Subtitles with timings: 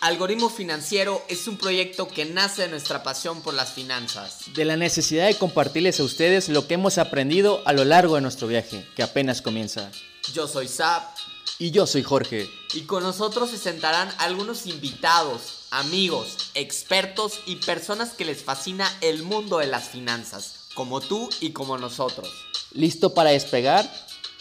[0.00, 4.44] Algoritmo Financiero es un proyecto que nace de nuestra pasión por las finanzas.
[4.54, 8.22] De la necesidad de compartirles a ustedes lo que hemos aprendido a lo largo de
[8.22, 9.90] nuestro viaje, que apenas comienza.
[10.32, 11.14] Yo soy Zap.
[11.58, 12.48] Y yo soy Jorge.
[12.72, 19.22] Y con nosotros se sentarán algunos invitados, amigos, expertos y personas que les fascina el
[19.22, 22.30] mundo de las finanzas, como tú y como nosotros.
[22.72, 23.86] ¿Listo para despegar?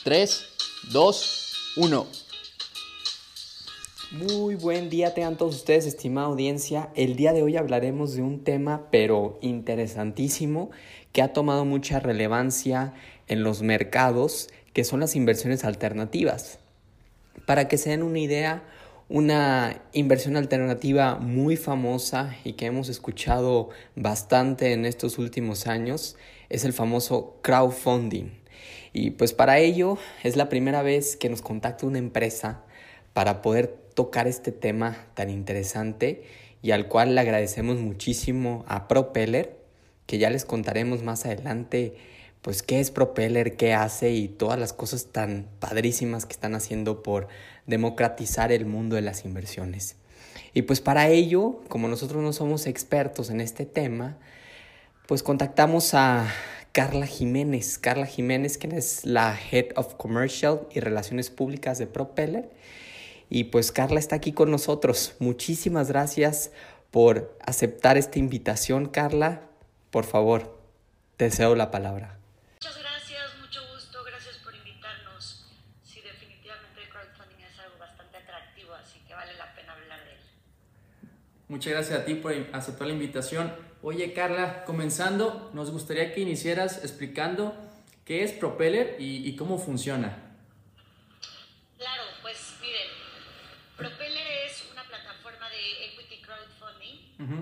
[0.06, 0.42] 3,
[0.84, 2.08] 2, 1.
[4.12, 6.90] Muy buen día tengan todos ustedes, estimada audiencia.
[6.96, 10.72] El día de hoy hablaremos de un tema pero interesantísimo
[11.12, 12.96] que ha tomado mucha relevancia
[13.28, 16.58] en los mercados, que son las inversiones alternativas.
[17.46, 18.64] Para que se den una idea,
[19.10, 26.18] una inversión alternativa muy famosa y que hemos escuchado bastante en estos últimos años
[26.50, 28.32] es el famoso crowdfunding.
[28.92, 32.64] Y pues para ello es la primera vez que nos contacta una empresa
[33.14, 36.24] para poder tocar este tema tan interesante
[36.62, 39.58] y al cual le agradecemos muchísimo a Propeller,
[40.06, 41.96] que ya les contaremos más adelante
[42.42, 47.04] pues qué es Propeller, qué hace y todas las cosas tan padrísimas que están haciendo
[47.04, 47.28] por
[47.68, 49.96] democratizar el mundo de las inversiones.
[50.54, 54.18] Y pues para ello, como nosotros no somos expertos en este tema,
[55.06, 56.28] pues contactamos a
[56.72, 57.78] Carla Jiménez.
[57.78, 62.50] Carla Jiménez, quien es la Head of Commercial y Relaciones Públicas de Propeller
[63.30, 65.16] y pues Carla está aquí con nosotros.
[65.20, 66.52] Muchísimas gracias
[66.92, 69.44] por aceptar esta invitación, Carla.
[69.92, 70.60] Por favor,
[71.18, 72.18] te cedo la palabra.
[72.56, 75.46] Muchas gracias, mucho gusto, gracias por invitarnos.
[75.84, 80.12] Sí, definitivamente el crowdfunding es algo bastante atractivo, así que vale la pena hablar de
[80.14, 80.20] él.
[81.48, 83.54] Muchas gracias a ti por aceptar la invitación.
[83.82, 87.56] Oye, Carla, comenzando, nos gustaría que iniciaras explicando
[88.06, 90.30] qué es Propeller y, y cómo funciona.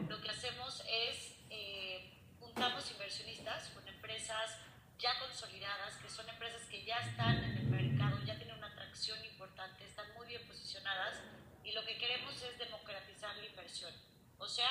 [0.10, 4.58] Lo que hacemos es eh, juntamos inversionistas con empresas
[4.98, 9.18] ya consolidadas, que son empresas que ya están en el mercado, ya tienen una atracción
[9.26, 11.20] importante, están muy bien posicionadas
[11.64, 13.92] y lo que queremos es democratizar la inversión.
[14.38, 14.70] O sea,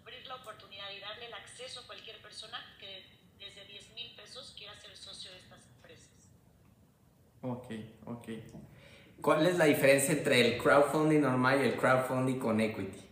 [0.00, 3.04] abrir la oportunidad y darle el acceso a cualquier persona que
[3.36, 6.30] desde 10 mil pesos quiera ser socio de estas empresas.
[7.40, 7.72] Ok,
[8.06, 8.28] ok.
[9.20, 13.02] ¿Cuál es la diferencia entre el crowdfunding normal y el crowdfunding con equity?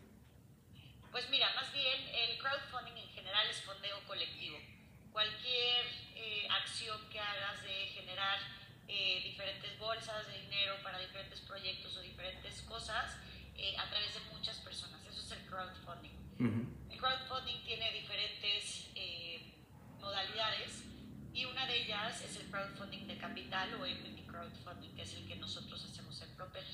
[1.11, 4.59] Pues mira, más bien el crowdfunding en general es fondeo colectivo.
[5.11, 8.61] Cualquier eh, acción que hagas de generar
[8.93, 13.17] eh, diferentes bolsas de dinero para diferentes proyectos o diferentes cosas
[13.57, 15.01] eh, a través de muchas personas.
[15.07, 15.47] Eso es el
[16.41, 16.91] crowdfunding.
[16.91, 18.91] El crowdfunding tiene diferentes
[20.01, 20.85] modalidades
[21.33, 25.27] y una de ellas es el crowdfunding de capital o equity crowdfunding, que es el
[25.29, 26.71] que nosotros hacemos en Propeller.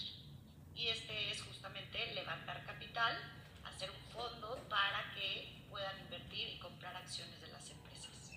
[0.75, 3.17] Y este es justamente levantar capital
[3.65, 8.31] hacer un fondo para que puedan invertir y comprar acciones de las empresas.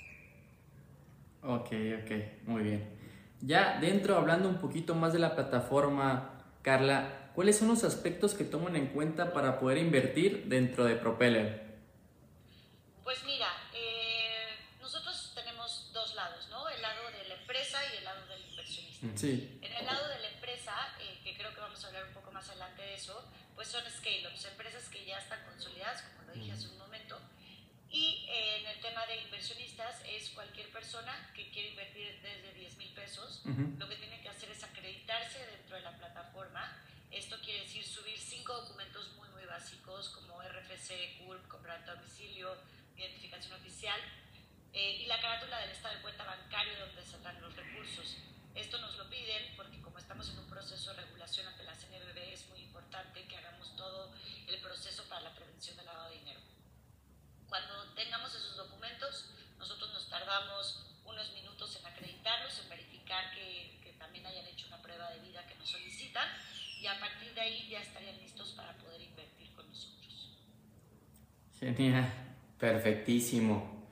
[1.43, 1.71] Ok,
[2.03, 2.97] ok, muy bien.
[3.41, 8.43] Ya dentro, hablando un poquito más de la plataforma, Carla, ¿cuáles son los aspectos que
[8.43, 11.69] toman en cuenta para poder invertir dentro de Propeller?
[13.03, 16.67] Pues mira, eh, nosotros tenemos dos lados, ¿no?
[16.69, 19.07] El lado de la empresa y el lado del inversionista.
[19.15, 19.59] Sí.
[19.61, 22.31] En el lado de la empresa, eh, que creo que vamos a hablar un poco
[22.31, 23.23] más adelante de eso,
[23.55, 27.19] pues son scale-ups, empresas que ya están consolidadas, como lo dije hace un momento.
[27.91, 32.77] Y eh, en el tema de inversionistas es cualquier persona que quiere invertir desde 10
[32.77, 36.78] mil pesos, lo que tiene que hacer es acreditarse dentro de la plataforma.
[37.29, 42.57] Esto quiere decir subir cinco documentos muy, muy básicos como RFC, CURP, comprobante domicilio,
[42.97, 44.01] identificación oficial
[44.73, 48.17] eh, y la carátula del estado de cuenta bancario donde saldrán los recursos.
[48.55, 52.17] Esto nos lo piden porque como estamos en un proceso de regulación ante la CNBB
[52.33, 54.11] es muy importante que hagamos todo
[54.47, 56.39] el proceso para la prevención del lavado de dinero.
[57.47, 59.29] Cuando tengamos esos documentos,
[59.59, 64.81] nosotros nos tardamos unos minutos en acreditarlos, en verificar que, que también hayan hecho una
[64.81, 66.27] prueba de vida que nos solicitan
[66.79, 70.37] y a partir de ahí ya estarían listos para poder invertir con nosotros.
[71.59, 72.13] Genial.
[72.59, 73.85] Perfectísimo.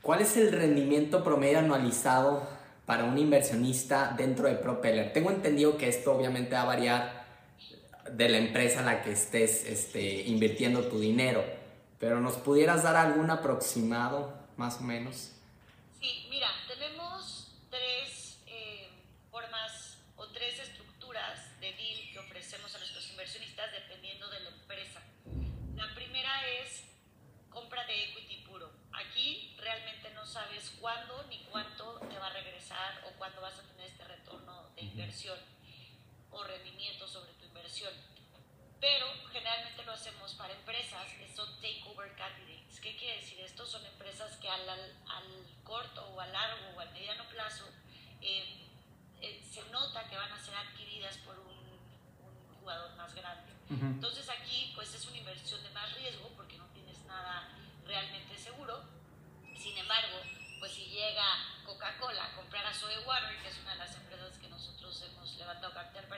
[0.00, 2.48] ¿Cuál es el rendimiento promedio anualizado
[2.86, 5.12] para un inversionista dentro de Propeller?
[5.12, 7.26] Tengo entendido que esto obviamente va a variar
[8.12, 11.44] de la empresa en la que estés este, invirtiendo tu dinero,
[11.98, 15.32] pero ¿nos pudieras dar algún aproximado más o menos?
[16.00, 16.48] Sí, mira,
[34.92, 35.38] inversión
[36.30, 37.92] o rendimiento sobre tu inversión.
[38.80, 42.80] Pero generalmente lo hacemos para empresas que son takeover candidates.
[42.80, 43.64] ¿Qué quiere decir esto?
[43.64, 47.64] Son empresas que al, al, corto o al largo o al mediano plazo
[48.20, 48.68] eh,
[49.20, 53.52] eh, se nota que van a ser adquiridas por un, un jugador más grande.
[53.70, 53.92] Uh -huh.
[53.94, 57.48] Entonces aquí pues es una inversión de más riesgo porque no tienes nada
[57.86, 58.82] realmente seguro.
[59.56, 60.18] Sin embargo,
[60.58, 61.24] pues si llega
[61.64, 63.41] Coca-Cola a comprar a Soy Water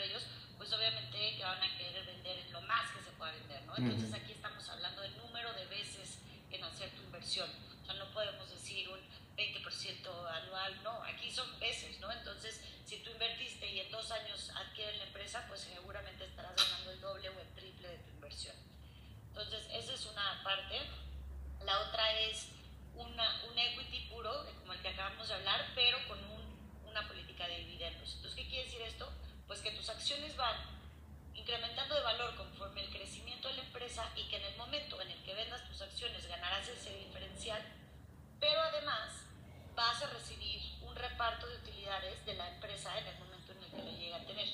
[0.04, 0.22] ellos,
[0.56, 3.76] pues obviamente que van a querer vender lo más que se pueda vender, ¿no?
[3.76, 6.18] Entonces aquí estamos hablando del número de veces
[6.50, 7.50] en hacer tu inversión.
[7.82, 9.00] O sea, no podemos decir un
[9.36, 12.10] 20% anual, no, aquí son veces, ¿no?
[12.12, 16.90] Entonces, si tú invertiste y en dos años adquieres la empresa, pues seguramente estarás ganando
[16.92, 18.56] el doble o el triple de tu inversión.
[19.28, 20.80] Entonces, esa es una parte.
[21.64, 22.48] La otra es
[22.94, 27.48] una, un equity puro, como el que acabamos de hablar, pero con un, una política
[27.48, 28.14] de dividendos.
[28.14, 29.10] Entonces, ¿qué quiere decir esto?
[29.46, 30.56] Pues que tus acciones van
[31.34, 35.10] incrementando de valor conforme el crecimiento de la empresa y que en el momento en
[35.10, 37.60] el que vendas tus acciones ganarás ese diferencial,
[38.38, 39.24] pero además
[39.74, 43.70] vas a recibir un reparto de utilidades de la empresa en el momento en el
[43.70, 44.48] que lo llega a tener.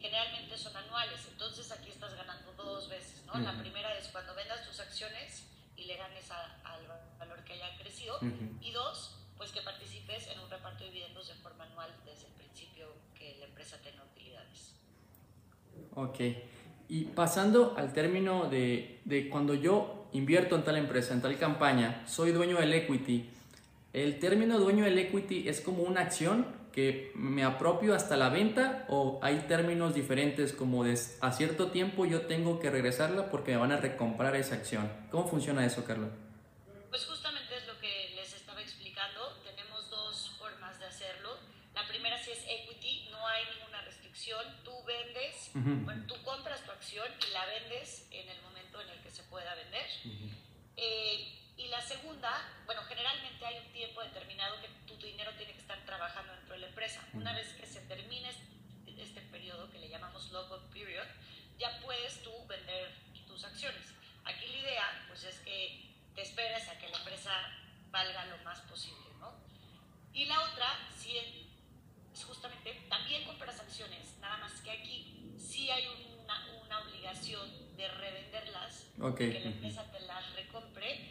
[0.00, 3.38] Generalmente son anuales, entonces aquí estás ganando dos veces, ¿no?
[3.38, 5.46] La primera es cuando vendas tus acciones
[5.76, 6.86] y le ganes al
[7.18, 8.18] valor que haya crecido,
[8.60, 12.32] y dos, pues que participes en un reparto de dividendos de forma anual desde el
[12.32, 14.74] principio que la empresa tenga utilidades.
[15.94, 16.20] Ok.
[16.88, 22.02] Y pasando al término de, de, cuando yo invierto en tal empresa, en tal campaña,
[22.06, 23.28] soy dueño del equity,
[23.92, 28.86] ¿el término dueño del equity es como una acción que me apropio hasta la venta
[28.88, 33.58] o hay términos diferentes como de a cierto tiempo yo tengo que regresarla porque me
[33.58, 34.90] van a recomprar esa acción?
[35.10, 36.08] ¿Cómo funciona eso, Carlos?
[36.88, 39.36] Pues justamente es lo que les estaba explicando.
[39.44, 41.36] Tenemos dos formas de hacerlo.
[41.74, 44.44] La primera si es equity, no hay ninguna restricción.
[44.64, 48.98] Tú vendes, bueno, tú compras tu acción y la vendes en el momento en el
[49.02, 49.86] que se pueda vender.
[50.76, 52.30] eh, y la segunda,
[52.66, 56.60] bueno, generalmente hay un tiempo determinado que tu dinero tiene que estar trabajando dentro de
[56.60, 57.04] la empresa.
[57.14, 61.06] Una vez que se termine este, este periodo que le llamamos lock-up period,
[61.58, 62.94] ya puedes tú vender
[63.26, 63.82] tus acciones.
[64.24, 65.82] Aquí la idea, pues, es que
[66.14, 67.32] te esperes a que la empresa
[67.90, 69.34] valga lo más posible, ¿no?
[70.12, 75.88] Y la otra, si es justamente, también compras acciones, nada más que aquí sí hay
[76.22, 79.32] una, una obligación de revenderlas, okay.
[79.32, 81.09] que la empresa te las recompre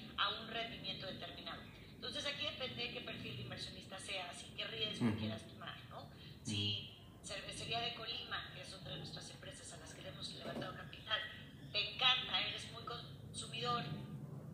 [1.14, 1.62] determinado.
[1.96, 5.20] Entonces aquí depende de qué perfil de inversionista seas y qué riesgo uh -huh.
[5.20, 6.10] quieras tomar, ¿no?
[6.44, 10.28] Si Cervecería de Colima, que es otra de nuestras empresas a las que le hemos
[10.34, 11.22] levantado capital,
[11.72, 13.84] te encanta, eres muy consumidor,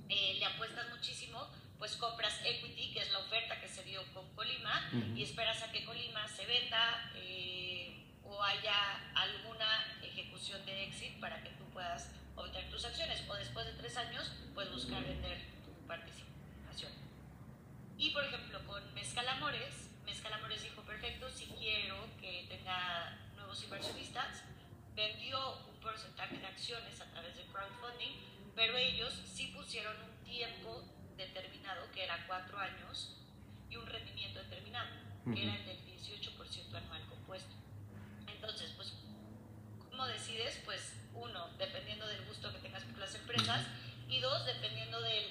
[0.10, 1.48] eh, le apuestas muchísimo,
[1.78, 5.18] pues compras equity, que es la oferta que se dio con Colima, uh -huh.
[5.18, 11.42] y esperas a que Colima se venda eh, o haya alguna ejecución de exit para
[11.44, 15.55] que tú puedas obtener tus acciones, o después de tres años, pues buscar vender.
[18.06, 23.64] Y por ejemplo, con Mezcal Amores, Mezcal Amores dijo, perfecto, si quiero que tenga nuevos
[23.64, 24.44] inversionistas,
[24.96, 28.14] vendió un porcentaje de acciones a través de crowdfunding,
[28.56, 30.84] pero ellos sí pusieron un tiempo
[31.18, 33.18] determinado, que era cuatro años,
[33.72, 34.92] y un rendimiento determinado,
[35.26, 35.34] uh -huh.
[35.34, 37.56] que era el del 18% anual compuesto.
[38.28, 38.94] Entonces, pues,
[39.90, 40.62] ¿cómo decides?
[40.64, 43.66] Pues, uno, dependiendo del gusto que tengas por las empresas,
[44.08, 45.26] y dos, dependiendo del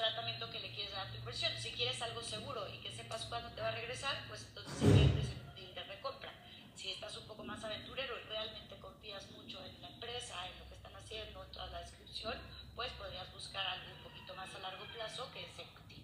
[0.00, 1.52] tratamiento que le quieres dar a tu inversión.
[1.58, 5.30] Si quieres algo seguro y que sepas cuándo te va a regresar, pues entonces inviertes
[5.32, 6.32] en un deal de recompra.
[6.74, 10.68] Si estás un poco más aventurero y realmente confías mucho en la empresa, en lo
[10.68, 12.34] que están haciendo, en toda la descripción,
[12.74, 16.02] pues podrías buscar algo un poquito más a largo plazo que es equity.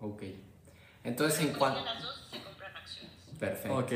[0.00, 0.22] Ok.
[1.02, 1.84] Entonces, en cuanto...
[1.84, 3.18] las dos se compran acciones.
[3.40, 3.76] Perfecto.
[3.76, 3.92] Ok.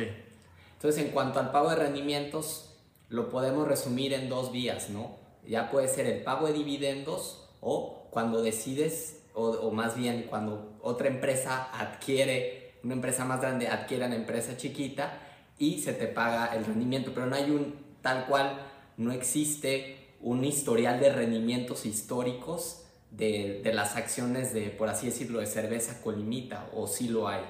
[0.73, 2.75] Entonces, en cuanto al pago de rendimientos,
[3.09, 5.17] lo podemos resumir en dos vías, ¿no?
[5.45, 10.79] Ya puede ser el pago de dividendos o cuando decides, o, o, más bien cuando
[10.81, 15.21] otra empresa adquiere, una empresa más grande adquiere una empresa chiquita
[15.59, 18.59] y se te paga el rendimiento, pero no hay un tal cual,
[18.97, 25.41] no existe un historial de rendimientos históricos de, de las acciones de, por así decirlo,
[25.41, 27.45] de cerveza colimita, o sí lo hay.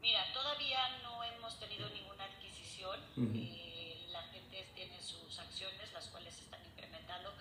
[0.00, 2.96] Mira, todavía no hemos tenido ninguna adquisición.
[3.16, 3.32] Uh -huh.
[3.34, 7.32] eh, la gente tiene sus acciones, las cuales se están incrementando.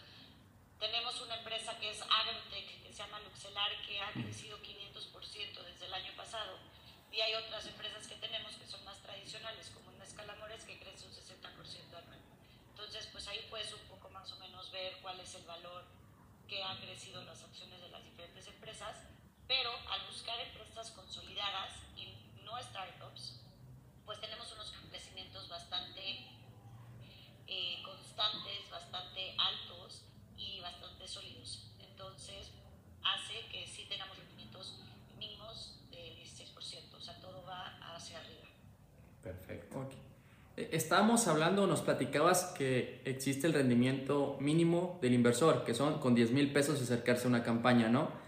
[0.79, 5.85] Tenemos una empresa que es Agrotech, que se llama Luxelar, que ha crecido 500% desde
[5.87, 6.59] el año pasado.
[7.11, 11.07] Y hay otras empresas que tenemos que son más tradicionales, como Mezcal Amores, que crece
[11.07, 12.19] un 60% anual.
[12.69, 15.83] Entonces, pues ahí puedes un poco más o menos ver cuál es el valor
[16.47, 18.97] que han crecido las acciones de las diferentes empresas,
[19.47, 23.39] pero al buscar empresas consolidadas y no startups,
[24.05, 26.01] pues tenemos unos crecimientos bastante
[27.47, 30.03] eh, constantes, bastante altos
[30.37, 31.71] y bastante sólidos.
[31.79, 32.51] Entonces,
[33.03, 34.79] hace que sí tengamos rendimientos
[35.17, 38.47] mínimos del 16%, o sea, todo va hacia arriba.
[39.23, 39.79] Perfecto.
[39.79, 40.67] Okay.
[40.71, 46.31] estábamos hablando, nos platicabas que existe el rendimiento mínimo del inversor, que son con 10
[46.31, 48.26] mil pesos acercarse a una campaña, ¿no?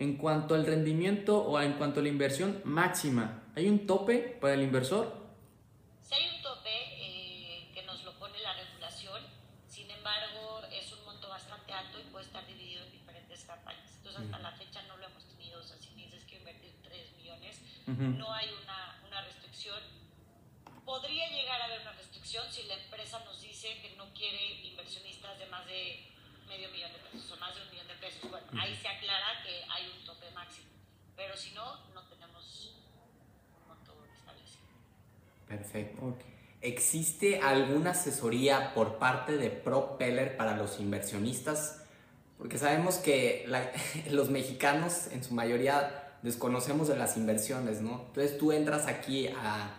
[0.00, 4.54] En cuanto al rendimiento o en cuanto a la inversión máxima, ¿hay un tope para
[4.54, 5.12] el inversor?
[6.02, 9.20] Si hay un tope eh, que nos lo pone la regulación,
[9.66, 13.90] sin embargo es un monto bastante alto y puede estar dividido en diferentes campañas.
[13.96, 16.72] Entonces hasta la fecha no lo hemos tenido, o sea, si me dices que invertir
[16.84, 19.82] 3 millones, no hay una, una restricción.
[20.84, 25.40] Podría llegar a haber una restricción si la empresa nos dice que no quiere inversionistas
[25.40, 26.06] de más de
[26.46, 27.87] medio millón de pesos o más de un millón de
[28.58, 30.68] ahí se aclara que hay un tope máximo.
[31.16, 31.64] Pero si no,
[31.94, 32.74] no tenemos
[33.62, 34.66] un monto establecido.
[35.48, 36.16] Perfecto.
[36.60, 41.84] ¿Existe alguna asesoría por parte de Propeller para los inversionistas?
[42.36, 43.46] Porque sabemos que
[44.10, 48.06] los mexicanos en su mayoría desconocemos de las inversiones, ¿no?
[48.08, 49.70] Entonces tú entras aquí a,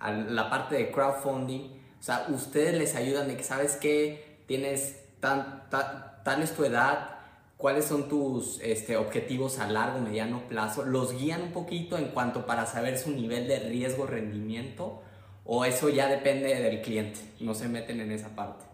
[0.00, 5.68] la parte de crowdfunding, o sea, ustedes les ayudan de que sabes que tienes tan,
[5.70, 7.17] ta- tal es tu edad,
[7.58, 12.46] cuáles son tus este, objetivos a largo, mediano plazo, los guían un poquito en cuanto
[12.46, 15.02] para saber su nivel de riesgo, rendimiento,
[15.44, 18.64] o eso ya depende del cliente, no se meten en esa parte.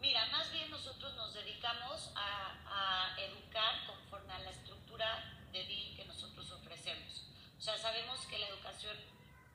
[0.00, 5.06] Mira, más bien nosotros nos dedicamos a, a educar conforme a la estructura
[5.52, 7.24] de deal que nosotros ofrecemos.
[7.56, 8.96] O sea, sabemos que la educación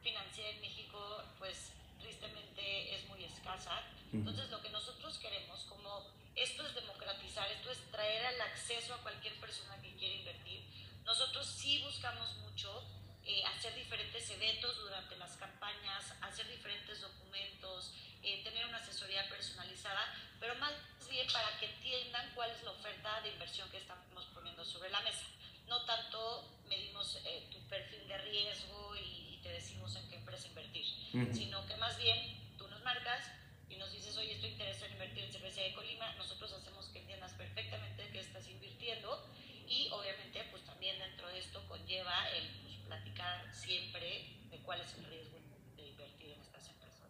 [0.01, 0.99] financiera en México,
[1.37, 3.81] pues tristemente es muy escasa.
[4.13, 6.03] Entonces, lo que nosotros queremos, como
[6.35, 10.65] esto es democratizar, esto es traer al acceso a cualquier persona que quiera invertir,
[11.05, 12.83] nosotros sí buscamos mucho
[13.23, 17.93] eh, hacer diferentes eventos durante las campañas, hacer diferentes documentos,
[18.23, 20.01] eh, tener una asesoría personalizada,
[20.39, 20.73] pero más
[21.07, 25.01] bien para que entiendan cuál es la oferta de inversión que estamos poniendo sobre la
[25.01, 25.25] mesa.
[25.67, 30.47] No tanto medimos eh, tu perfil de riesgo y, y te decimos en qué empresa
[30.47, 31.31] invertir, Ujú.
[31.31, 33.29] sino que más bien tú nos marcas
[33.69, 36.99] y nos dices, oye, estoy interesado en invertir en cerveza de Colima, nosotros hacemos que
[36.99, 39.23] entiendas perfectamente qué estás invirtiendo
[39.67, 44.93] y obviamente pues también dentro de esto conlleva el pues, platicar siempre de cuál es
[44.97, 45.37] el riesgo
[45.77, 47.09] de invertir en estas empresas.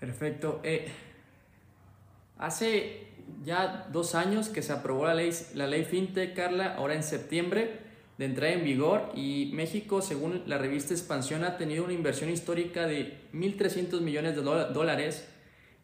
[0.00, 0.60] Perfecto.
[0.64, 0.90] Eh,
[2.38, 3.08] hace
[3.42, 7.80] ya dos años que se aprobó la ley, la ley FinTech, Carla, ahora en septiembre
[8.18, 12.86] de entrada en vigor y México, según la revista Expansión, ha tenido una inversión histórica
[12.86, 15.28] de 1.300 millones de dóla- dólares,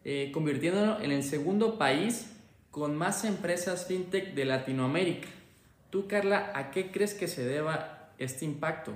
[0.03, 2.31] eh, convirtiéndolo en el segundo país
[2.71, 5.27] con más empresas FinTech de Latinoamérica.
[5.91, 8.93] Tú, Carla, ¿a qué crees que se deba este impacto?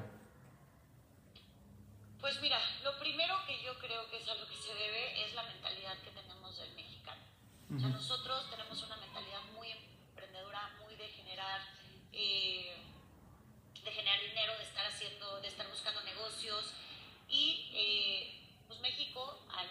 [2.20, 5.34] Pues mira, lo primero que yo creo que es a lo que se debe es
[5.34, 7.22] la mentalidad que tenemos del mexicano.
[7.76, 11.62] O sea, nosotros tenemos una mentalidad muy emprendedora, muy de generar,
[12.14, 12.78] eh,
[13.84, 16.74] de generar dinero, de estar haciendo, de estar buscando negocios.
[17.28, 19.70] Y eh, pues México, al,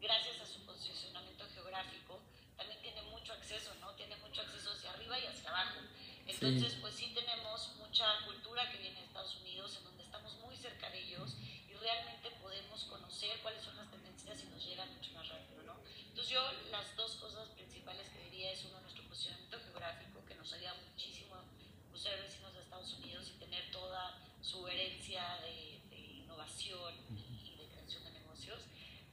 [0.00, 2.20] gracias a su posicionamiento geográfico,
[2.56, 3.92] también tiene mucho acceso, ¿no?
[3.94, 5.80] Tiene mucho acceso hacia arriba y hacia abajo.
[6.26, 10.54] Entonces, pues sí tenemos mucha cultura que viene de Estados Unidos, en donde estamos muy
[10.56, 11.34] cerca de ellos
[11.68, 15.74] y realmente podemos conocer cuáles son las tendencias y nos llegan mucho más rápido, ¿no?
[16.08, 20.52] Entonces yo las dos cosas principales que diría es uno, nuestro posicionamiento geográfico, que nos
[20.52, 25.98] ayuda muchísimo a ser vecinos de Estados Unidos y tener toda su herencia de, de
[25.98, 28.60] innovación y de creación de negocios.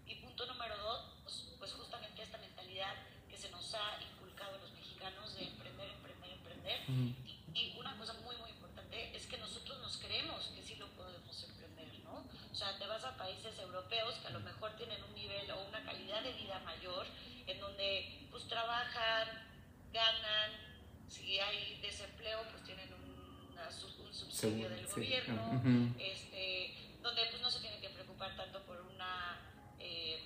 [0.06, 2.96] Y punto número dos, pues, pues justamente esta mentalidad
[3.30, 6.82] que se nos ha inculcado a los mexicanos de emprender, emprender, emprender.
[6.90, 10.88] Y, y una cosa muy, muy importante es que nosotros nos creemos que sí lo
[10.90, 12.26] podemos emprender, ¿no?
[12.52, 15.62] O sea, te vas a países europeos que a lo mejor tienen un nivel o
[15.68, 17.06] una calidad de vida mayor,
[17.46, 19.28] en donde pues trabajan,
[19.94, 20.52] ganan,
[21.08, 24.94] si hay desempleo, pues tienen un, una sub- un subsidio del sí.
[24.94, 29.40] gobierno, este, donde pues no se tienen que preocupar tanto por una,
[29.80, 30.20] eh,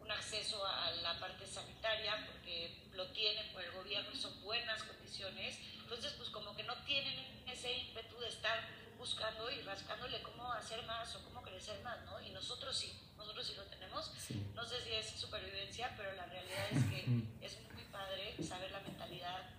[0.00, 4.82] un acceso a la parte sanitaria, porque lo tienen por el gobierno y son buenas
[4.82, 5.58] condiciones.
[5.82, 7.14] Entonces, pues como que no tienen
[7.46, 8.58] ese ímpetu de estar
[8.98, 12.20] buscando y rascándole cómo hacer más o cómo crecer más, ¿no?
[12.22, 14.10] Y nosotros sí, nosotros sí lo tenemos.
[14.18, 14.46] Sí.
[14.54, 17.00] No sé si es supervivencia, pero la realidad es que
[17.42, 19.50] es muy padre saber la mentalidad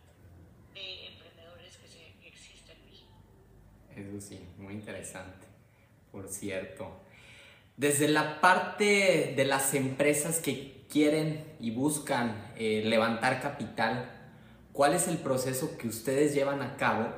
[0.73, 3.11] de emprendedores que, se, que existe en México.
[3.95, 5.47] Eso sí, muy interesante,
[6.11, 7.01] por cierto.
[7.77, 14.09] Desde la parte de las empresas que quieren y buscan eh, levantar capital,
[14.73, 17.13] ¿cuál es el proceso que ustedes llevan a cabo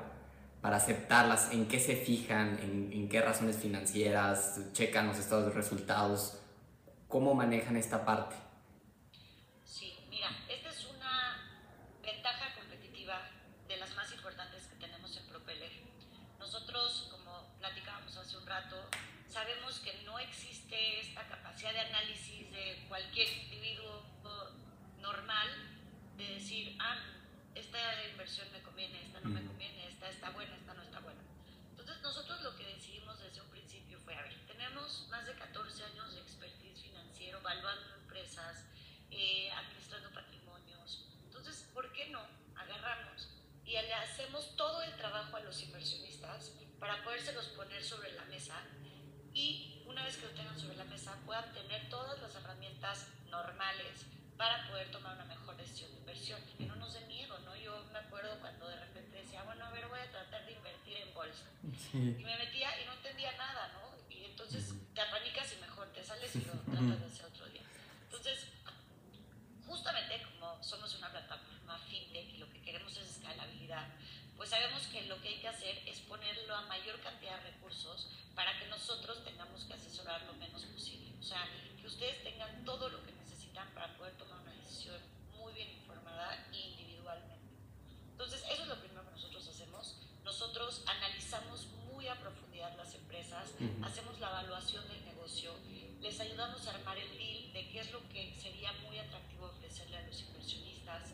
[0.61, 1.51] para aceptarlas?
[1.51, 2.59] ¿En qué se fijan?
[2.59, 4.59] ¿En, en qué razones financieras?
[4.73, 6.39] ¿Checan los estados de resultados?
[7.07, 8.35] ¿Cómo manejan esta parte?
[9.63, 11.61] Sí, mira, esta es una
[12.03, 13.21] ventaja competitiva
[13.67, 15.71] de las más importantes que tenemos en Propeller.
[16.39, 18.89] Nosotros, como platicábamos hace un rato,
[19.27, 24.05] sabemos que no existe esta capacidad de análisis de cualquier individuo
[25.01, 25.47] normal,
[26.17, 26.97] de decir, ah,
[27.53, 31.21] esta inversión me conviene, esta no me conviene, esta está buena, esta no está buena.
[31.71, 35.83] Entonces nosotros lo que decidimos desde un principio fue, a ver, tenemos más de 14
[35.83, 38.65] años de expertise financiero, evaluando empresas,
[39.11, 41.09] eh, administrando patrimonios.
[41.23, 42.21] Entonces, ¿por qué no
[42.55, 43.29] agarramos
[43.65, 48.55] y le hacemos todo el trabajo a los inversionistas para podérselos poner sobre la mesa
[49.33, 54.05] y una vez que lo tengan sobre la mesa puedan tener todas las herramientas normales
[54.37, 57.55] para poder tomar una mejor decisión de inversión y que no nos dé miedo, ¿no?
[57.55, 60.97] Yo me acuerdo cuando de repente decía, bueno, a ver, voy a tratar de invertir
[60.97, 61.45] en bolsa.
[61.93, 63.97] Y me metía y no entendía nada, ¿no?
[64.13, 67.63] Y entonces te apanicas y mejor te sales y lo tratas de hacer otro día.
[68.03, 68.47] Entonces,
[69.65, 73.87] justamente como somos una plataforma fintech y lo que queremos es escalabilidad,
[74.35, 78.07] pues sabemos que lo que hay que hacer es ponerlo a mayor cantidad de recursos
[78.35, 81.13] para que nosotros tengamos que asesorar lo menos posible.
[81.19, 81.47] O sea,
[81.79, 85.01] que ustedes tengan todo lo que necesitan para poder tomar una decisión
[85.37, 87.35] muy bien informada e individualmente.
[88.11, 89.95] Entonces, eso es lo primero que nosotros hacemos.
[90.23, 95.53] Nosotros analizamos muy a profundidad las empresas, hacemos la evaluación del negocio,
[96.01, 99.97] les ayudamos a armar el deal de qué es lo que sería muy atractivo ofrecerle
[99.97, 101.13] a los inversionistas.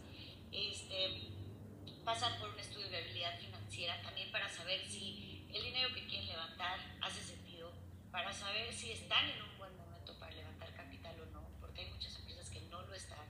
[0.51, 1.29] Este,
[2.03, 6.27] pasan por un estudio de habilidad financiera también para saber si el dinero que quieren
[6.27, 7.71] levantar hace sentido,
[8.13, 11.89] para saber si están en un buen momento para levantar capital o no, porque hay
[11.89, 13.25] muchas empresas que no lo están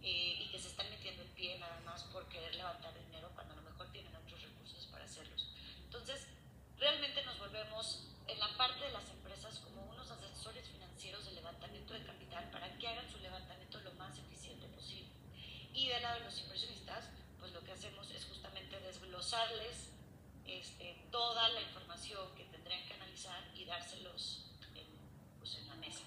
[0.00, 3.54] eh, y que se están metiendo el pie nada más por querer levantar dinero cuando
[3.54, 5.50] a lo mejor tienen otros recursos para hacerlos.
[5.82, 6.28] Entonces,
[6.78, 11.92] realmente nos volvemos en la parte de las empresas como unos asesores financieros de levantamiento
[11.92, 15.10] de capital para que hagan su levantamiento lo más eficiente posible.
[15.74, 19.90] Y del lado de los inversionistas, pues lo que hacemos es justamente desglosarles
[20.46, 22.41] este, toda la información que
[23.26, 24.86] analizar y dárselos en,
[25.38, 26.04] pues en la mesa.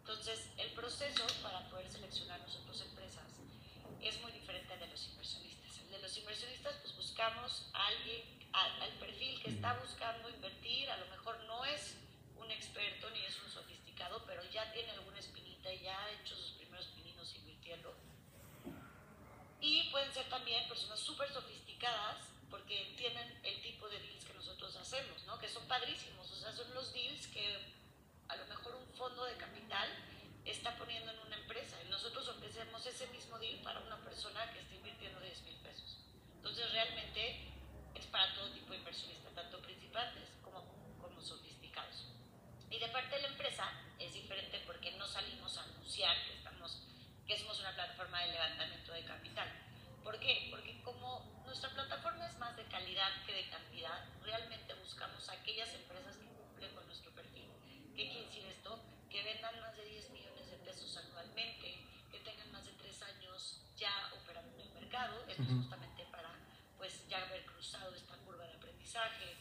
[0.00, 3.24] Entonces, el proceso para poder seleccionar nosotros empresas
[4.00, 5.78] es muy diferente al de los inversionistas.
[5.78, 10.96] El de los inversionistas, pues buscamos a alguien, al perfil que está buscando invertir, a
[10.98, 11.96] lo mejor no es
[12.36, 16.34] un experto ni es un sofisticado, pero ya tiene alguna espinita y ya ha hecho
[16.36, 17.94] sus primeros pininos invirtiendo
[19.60, 24.76] y pueden ser también personas súper sofisticadas porque entienden el tipo de deals que nosotros
[24.76, 25.38] hacemos, ¿no?
[25.38, 27.72] que son padrísimos, o sea, son los deals que
[28.28, 29.88] a lo mejor un fondo de capital
[30.44, 34.60] está poniendo en una empresa y nosotros ofrecemos ese mismo deal para una persona que
[34.60, 35.96] está invirtiendo 10 mil pesos.
[36.36, 37.48] Entonces realmente
[37.94, 40.64] es para todo tipo de inversionistas, tanto principantes como,
[41.00, 42.06] como sofisticados.
[42.68, 46.82] Y de parte de la empresa es diferente porque no salimos a anunciar que estamos
[47.26, 49.48] que somos una plataforma de levantamiento de capital.
[50.02, 50.48] ¿Por qué?
[50.50, 56.16] Porque como nuestra plataforma es más de calidad que de cantidad, realmente buscamos aquellas empresas
[56.16, 57.44] que cumplen con nuestro perfil.
[57.94, 58.80] ¿Qué quiere decir esto?
[59.10, 61.76] Que vendan más de 10 millones de pesos anualmente,
[62.10, 66.30] que tengan más de 3 años ya operando en el mercado, esto es justamente para
[66.78, 69.36] pues ya haber cruzado esta curva de aprendizaje.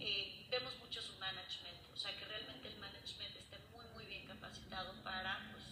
[0.00, 4.26] Eh, vemos mucho su management, o sea que realmente el management esté muy muy bien
[4.26, 5.62] capacitado para pues,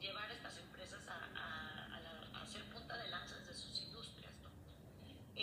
[0.00, 4.34] llevar estas empresas a, a, a, ser punta de lanzas de sus industrias.
[4.42, 4.50] ¿no?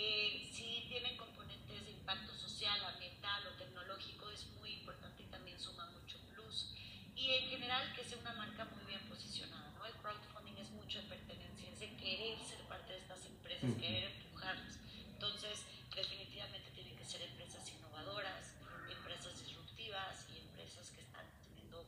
[0.00, 5.58] Eh, si tienen componentes de impacto social, ambiental o tecnológico, es muy importante y también
[5.58, 6.72] suma mucho plus.
[7.16, 9.72] Y en general que sea una marca muy bien posicionada.
[9.76, 9.84] ¿no?
[9.86, 14.12] El crowdfunding es mucho de pertenencia, es de querer ser parte de estas empresas, querer
[14.12, 14.78] empujarlas.
[15.10, 15.64] Entonces,
[15.96, 18.54] definitivamente tienen que ser empresas innovadoras,
[18.88, 21.84] empresas disruptivas y empresas que están teniendo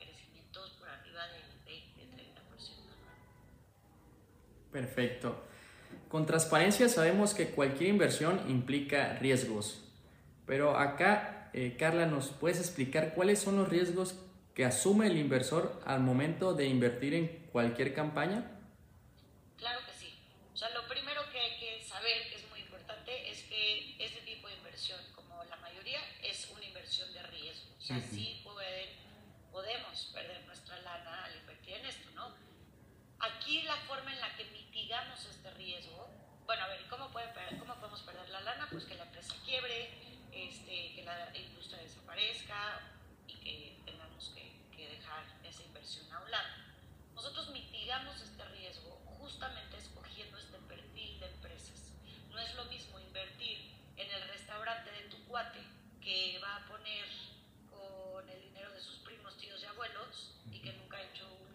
[0.00, 1.52] crecimientos por arriba del
[4.72, 5.44] Perfecto.
[6.12, 9.78] Con transparencia sabemos que cualquier inversión implica riesgos,
[10.44, 14.16] pero acá, eh, Carla, ¿nos puedes explicar cuáles son los riesgos
[14.54, 18.44] que asume el inversor al momento de invertir en cualquier campaña?
[19.56, 20.12] Claro que sí.
[20.52, 24.20] O sea, lo primero que hay que saber, que es muy importante, es que este
[24.20, 27.74] tipo de inversión, como la mayoría, es una inversión de riesgo.
[27.78, 28.90] O sea, sí pueden,
[29.50, 32.52] podemos perder nuestra lana al invertir en esto, ¿no?
[33.22, 36.10] Aquí la forma en la que mitigamos este riesgo,
[36.44, 38.66] bueno, a ver, ¿cómo, puede, cómo podemos perder la lana?
[38.68, 39.90] Pues que la empresa quiebre,
[40.32, 42.80] este, que la industria desaparezca
[43.28, 46.48] y que tengamos que, que dejar esa inversión a un lado.
[47.14, 51.92] Nosotros mitigamos este riesgo justamente escogiendo este perfil de empresas.
[52.28, 55.60] No es lo mismo invertir en el restaurante de tu cuate
[56.00, 57.06] que va a poner
[57.70, 61.52] con el dinero de sus primos, tíos y abuelos y que nunca ha hecho un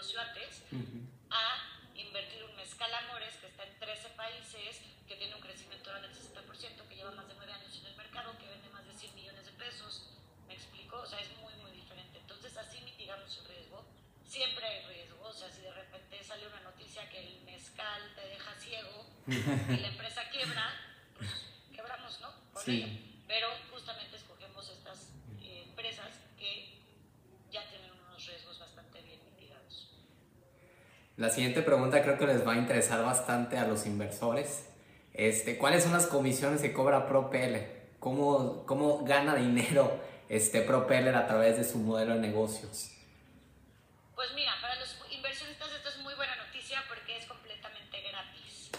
[0.00, 0.62] negocio antes,
[1.30, 1.44] a
[1.94, 6.88] invertir un Mezcal Amores que está en 13 países, que tiene un crecimiento del 60%,
[6.88, 9.44] que lleva más de 9 años en el mercado, que vende más de 100 millones
[9.44, 10.08] de pesos.
[10.48, 10.96] Me explico explico?
[11.02, 12.18] O sea, es muy, muy diferente.
[12.18, 13.84] Entonces, así mitigamos el riesgo.
[14.24, 15.20] Siempre hay riesgo.
[15.22, 19.76] O sea, si de repente sale una noticia que el mezcal te deja ciego y
[19.80, 20.64] la empresa quiebra,
[21.16, 21.30] pues
[21.74, 22.28] quebramos, ¿no?
[22.52, 22.82] Por Sí.
[22.82, 23.00] ello.
[23.28, 25.10] Pero justamente escogemos estas
[25.42, 26.78] eh, empresas que
[27.52, 29.90] ya tienen unos riesgos bastante bien mitigados.
[31.16, 34.66] La siguiente pregunta creo que les va a interesar bastante a los inversores.
[35.14, 37.90] Este, ¿Cuáles son las comisiones que cobra ProPeller?
[38.00, 42.92] ¿Cómo, ¿Cómo gana dinero este ProPeller a través de su modelo de negocios?
[44.14, 48.70] Pues mira, para los inversionistas esto es muy buena noticia porque es completamente gratis.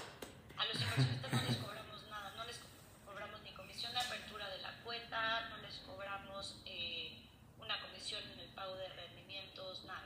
[0.58, 2.68] A los inversionistas no les cobramos nada, no les co-
[3.06, 7.26] cobramos ni comisión de apertura de la cuenta, no les cobramos eh,
[7.60, 10.04] una comisión en el pago de rendimientos, nada.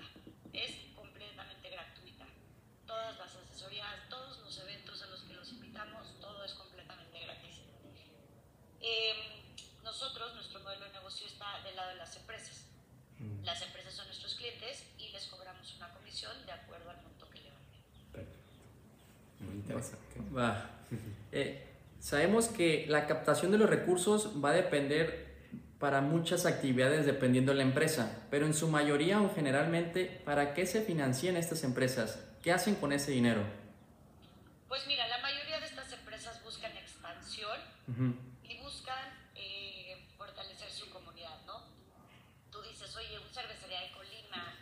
[0.53, 2.25] Es completamente gratuita.
[2.87, 7.59] Todas las asesorías, todos los eventos a los que los invitamos, todo es completamente gratis.
[8.79, 9.41] Eh,
[9.83, 12.61] nosotros, nuestro modelo de negocio está del lado de las empresas.
[13.45, 17.41] Las empresas son nuestros clientes y les cobramos una comisión de acuerdo al monto que
[17.41, 18.27] levanten.
[19.39, 20.21] Muy interesante.
[20.35, 20.71] Va.
[21.31, 21.67] Eh,
[21.99, 25.35] sabemos que la captación de los recursos va a depender
[25.79, 30.65] para muchas actividades dependiendo de la empresa, pero en su mayoría o generalmente, ¿para qué
[30.65, 32.23] se financian estas empresas?
[32.41, 33.43] ¿Qué hacen con ese dinero?
[34.69, 38.15] Pues mira, la mayoría de estas empresas buscan expansión Ujú.
[38.43, 41.63] y buscan eh, fortalecer su comunidad, ¿no?
[42.51, 44.53] Tú dices, oye, un cervecería de Colima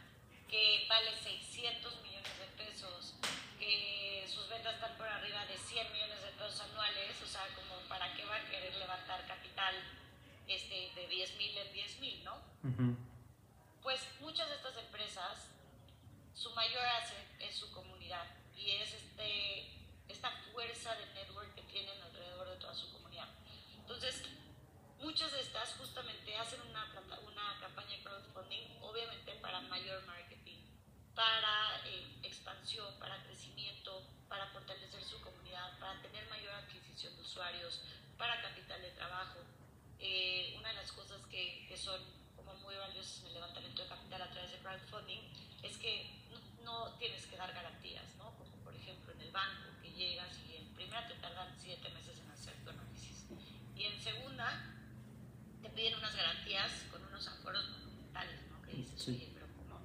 [0.50, 3.16] que vale 600 millones de pesos,
[3.60, 7.80] que sus ventas están por arriba de 100 millones de pesos anuales, o sea, como
[7.88, 9.76] para qué va a querer levantar capital
[10.48, 12.00] este, de 10 mil en 10
[12.64, 12.70] ¿no?
[12.70, 12.98] Ujú.
[13.82, 15.50] Pues muchas de estas empresas,
[16.34, 22.02] su mayor asset es su comunidad y es este, esta fuerza de network que tienen
[22.02, 23.28] alrededor de toda su comunidad.
[23.78, 24.24] Entonces,
[25.00, 26.86] muchas de estas justamente hacen una,
[27.28, 30.60] una campaña de crowdfunding, obviamente para mayor marketing,
[31.14, 37.84] para eh, expansión, para crecimiento, para fortalecer su comunidad, para tener mayor adquisición de usuarios,
[38.18, 39.40] para capital de trabajo.
[40.00, 42.23] Eh, una de las cosas que, que son
[42.78, 45.20] valiosas en el levantamiento de capital a través de crowdfunding
[45.62, 48.36] es que no, no tienes que dar garantías, ¿no?
[48.38, 52.20] Como por ejemplo en el banco, que llegas y en primera te tardan siete meses
[52.20, 53.26] en hacer tu análisis.
[53.76, 54.76] Y en segunda,
[55.62, 58.62] te piden unas garantías con unos aforos monumentales, ¿no?
[58.62, 59.12] Que dices, Sí.
[59.12, 59.80] oye, pero ¿cómo?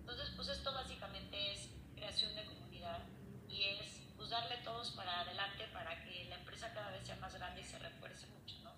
[0.00, 3.00] Entonces, pues esto básicamente es creación de comunidad
[3.48, 7.34] y es pues, darle todos para adelante para que la empresa cada vez sea más
[7.34, 8.72] grande y se refuerce mucho, ¿no?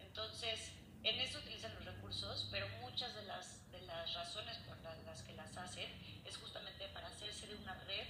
[0.00, 0.72] Entonces,
[1.04, 2.66] en eso utilizan los recursos, pero
[2.98, 5.86] muchas de las, de las razones por la- las que las hacen
[6.24, 8.06] es justamente para hacerse de una red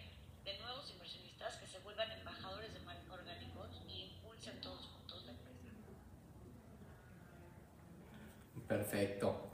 [0.47, 5.33] de nuevos inversionistas que se vuelvan embajadores de marca orgánicos y impulsen todos juntos la
[5.33, 5.69] empresa.
[8.67, 9.51] Perfecto.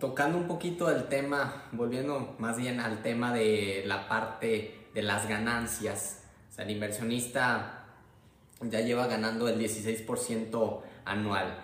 [0.00, 5.28] Tocando un poquito el tema, volviendo más bien al tema de la parte de las
[5.28, 6.24] ganancias.
[6.50, 7.84] O sea, el inversionista
[8.60, 11.56] ya lleva ganando el 16% anual.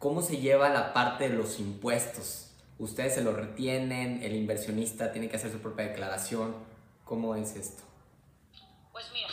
[0.00, 2.50] ¿Cómo se lleva la parte de los impuestos?
[2.78, 4.22] ¿Ustedes se lo retienen?
[4.22, 6.54] ¿El inversionista tiene que hacer su propia declaración?
[7.04, 7.82] ¿Cómo es esto?
[8.92, 9.28] Pues mira,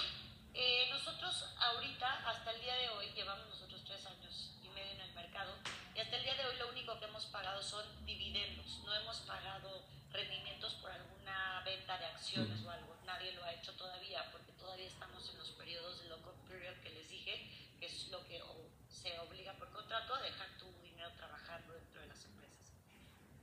[0.54, 5.02] eh, nosotros ahorita, hasta el día de hoy, llevamos nosotros tres años y medio en
[5.02, 5.54] el mercado,
[5.96, 9.18] y hasta el día de hoy lo único que hemos pagado son dividendos, no hemos
[9.22, 14.52] pagado rendimientos por alguna venta de acciones o algo, nadie lo ha hecho todavía, porque
[14.54, 18.42] todavía estamos en los periodos de lock-up period que les dije, que es lo que
[18.44, 22.74] o- se obliga por contrato a dejar tu dinero trabajando dentro de las empresas.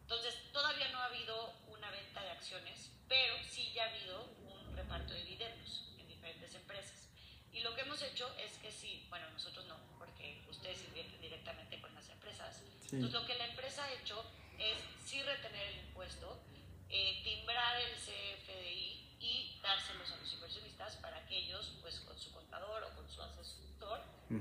[0.02, 4.74] Entonces, todavía no ha habido una venta de acciones, pero sí ya ha habido un
[4.74, 7.08] reparto de dividendos en diferentes empresas.
[7.52, 11.78] Y lo que hemos hecho es que sí, bueno, nosotros no, porque ustedes invierten directamente
[11.78, 12.62] con las empresas.
[12.88, 12.96] Sí.
[12.96, 14.24] Entonces, lo que la empresa ha hecho
[14.58, 16.40] es sí retener el impuesto,
[16.88, 22.32] eh, timbrar el CFDI y dárselos a los inversionistas para que ellos, pues con su
[22.32, 24.00] contador o con su asesor,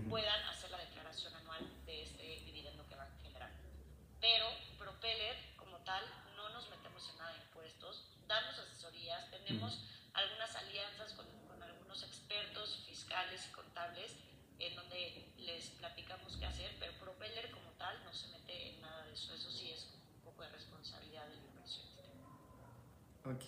[0.09, 3.57] puedan hacer la declaración anual de este dividendo que van generando.
[4.21, 6.03] Pero Propeller, como tal,
[6.37, 9.79] no nos metemos en nada de impuestos, damos asesorías, tenemos
[10.13, 14.11] algunas alianzas con, con algunos expertos fiscales y contables
[14.59, 19.05] en donde les platicamos qué hacer, pero Propeller como tal no se mete en nada
[19.05, 22.03] de eso, eso sí es un poco de responsabilidad del inversionista.
[23.25, 23.41] Ok.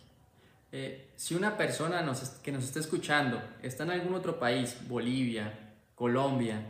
[0.72, 5.76] Eh, si una persona nos que nos está escuchando está en algún otro país, Bolivia,
[5.96, 6.64] Colombia,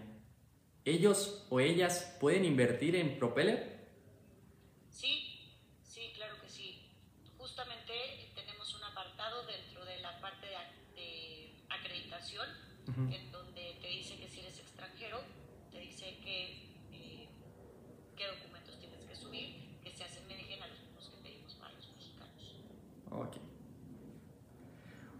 [0.85, 3.77] ¿ellos o ellas pueden invertir en Propeller?
[4.89, 5.28] Sí,
[12.89, 13.13] -huh.
[13.13, 15.19] en donde te dice que si eres extranjero,
[15.71, 16.37] te dice que
[16.91, 17.27] eh,
[18.17, 21.87] qué documentos tienes que subir, que se asemejen a los mismos que pedimos para los
[21.95, 22.55] mexicanos.
[23.11, 23.37] Ok.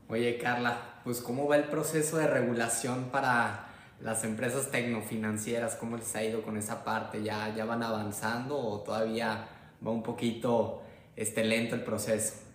[0.10, 3.70] Oye, Carla, pues ¿cómo va el proceso de regulación para
[4.02, 5.76] las empresas tecnofinancieras?
[5.76, 7.24] ¿Cómo les ha ido con esa parte?
[7.24, 9.48] ¿Ya, ya van avanzando o todavía
[9.86, 10.82] va un poquito
[11.16, 12.49] este, lento el proceso?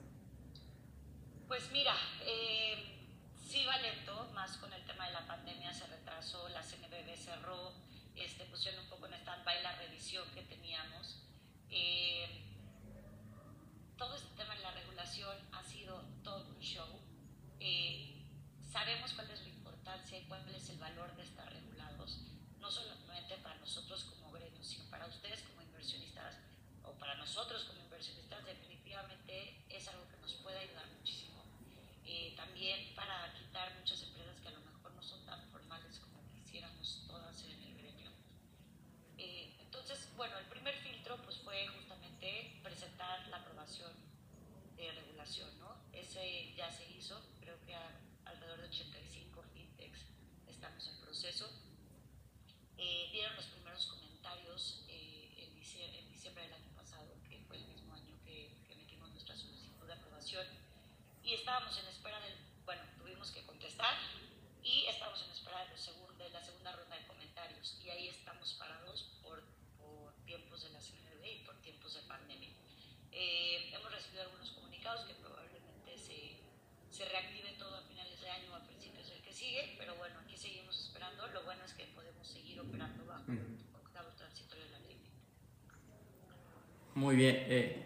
[87.04, 87.36] Muy bien.
[87.48, 87.84] Eh,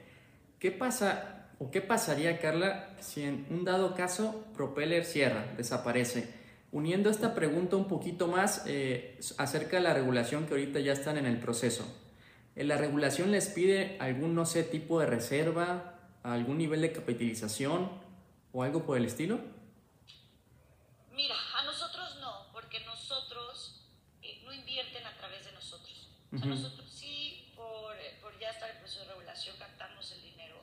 [0.61, 6.33] ¿Qué pasa o qué pasaría, Carla, si en un dado caso Propeller cierra, desaparece?
[6.71, 11.17] Uniendo esta pregunta un poquito más eh, acerca de la regulación que ahorita ya están
[11.17, 11.85] en el proceso.
[12.55, 17.91] ¿La regulación les pide algún, no sé, tipo de reserva, algún nivel de capitalización
[18.53, 19.41] o algo por el estilo?
[21.13, 23.83] Mira, a nosotros no, porque nosotros
[24.23, 26.09] eh, no invierten a través de nosotros.
[26.33, 26.55] O sea, uh -huh.
[26.55, 30.57] nosotros sí, por, por, ya estar en proceso de regulación, captamos el dinero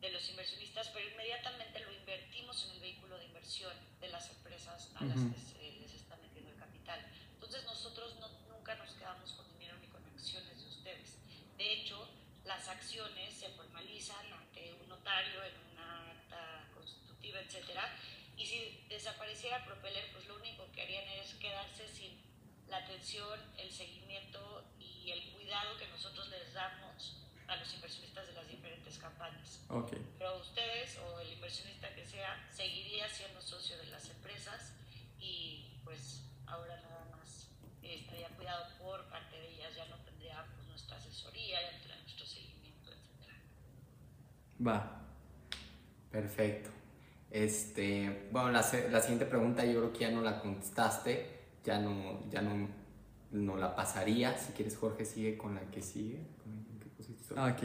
[0.00, 4.87] de los inversionistas, pero inmediatamente lo invertimos en el vehículo de inversión de las empresas
[4.98, 7.00] a las que se les está metiendo el capital.
[7.34, 11.18] Entonces nosotros no, nunca nos quedamos con dinero ni con acciones de ustedes.
[11.56, 12.08] De hecho,
[12.44, 17.94] las acciones se formalizan ante un notario en una acta constitutiva, etcétera,
[18.36, 22.18] y si desapareciera Propeller, pues lo único que harían es quedarse sin
[22.68, 27.16] la atención, el seguimiento y el cuidado que nosotros les damos
[27.48, 29.60] a los inversionistas de las diferentes campañas.
[29.68, 30.04] Okay.
[30.18, 34.74] Pero ustedes o el inversionista que sea seguiría siendo socio de las empresas
[35.88, 37.48] pues ahora nada más
[37.82, 42.02] estaría cuidado por parte de ellas, ya no tendría pues, nuestra asesoría, ya no tendría
[42.02, 44.66] nuestro seguimiento, etc.
[44.66, 45.00] Va.
[46.10, 46.70] Perfecto.
[47.30, 52.28] Este, bueno, la, la, siguiente pregunta yo creo que ya no la contestaste, ya no,
[52.28, 52.68] ya no,
[53.30, 54.36] no la pasaría.
[54.36, 56.20] Si quieres, Jorge, sigue con la que sigue.
[57.34, 57.62] Ah, ok.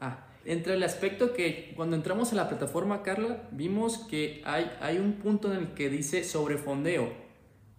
[0.00, 4.98] Ah, entre el aspecto que cuando entramos a la plataforma, Carla, vimos que hay, hay
[4.98, 7.12] un punto en el que dice sobrefondeo.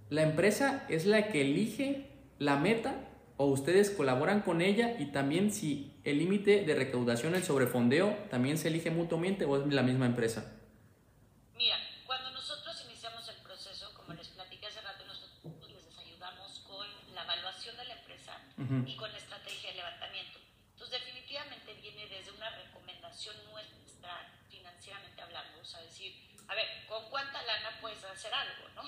[0.09, 5.51] ¿La empresa es la que elige la meta o ustedes colaboran con ella y también
[5.51, 10.05] si el límite de recaudación, el sobrefondeo, también se elige mutuamente o es la misma
[10.05, 10.53] empresa?
[11.57, 16.85] Mira, cuando nosotros iniciamos el proceso, como les platiqué hace rato, nosotros les ayudamos con
[17.15, 18.83] la evaluación de la empresa uh -huh.
[18.87, 20.39] y con la estrategia de levantamiento.
[20.73, 26.13] Entonces, definitivamente viene desde una recomendación nuestra, financieramente hablando, o sea, decir,
[26.47, 28.83] a ver, ¿con cuánta lana puedes hacer algo, no?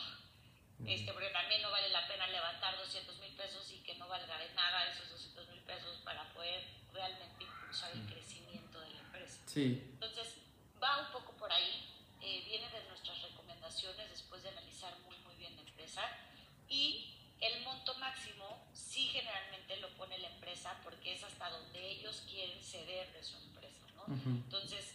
[0.86, 4.38] Este, porque también no vale la pena levantar 200 mil pesos y que no valga
[4.38, 9.42] de nada esos 200 mil pesos para poder realmente impulsar el crecimiento de la empresa.
[9.48, 9.90] Sí.
[9.94, 10.36] Entonces,
[10.82, 11.90] va un poco por ahí,
[12.22, 16.04] eh, viene de nuestras recomendaciones después de analizar muy, muy bien la empresa
[16.70, 22.24] y el monto máximo sí generalmente lo pone la empresa porque es hasta donde ellos
[22.30, 24.04] quieren ceder de su empresa, ¿no?
[24.04, 24.44] Uh -huh.
[24.44, 24.93] Entonces,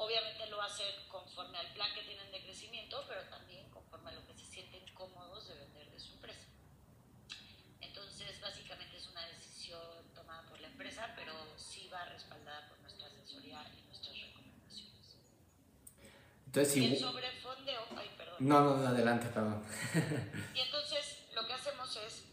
[0.00, 4.26] obviamente lo hacen conforme al plan que tienen de crecimiento, pero también conforme a lo
[4.26, 6.46] que se sienten cómodos de vender de su empresa.
[7.80, 13.08] Entonces, básicamente es una decisión tomada por la empresa, pero sí va respaldada por nuestra
[13.08, 15.16] asesoría y nuestras recomendaciones.
[16.46, 18.36] Entonces, y el sobrefondeo, ay, perdón.
[18.40, 19.62] No, no, adelante, perdón.
[20.54, 22.24] y entonces, lo que hacemos es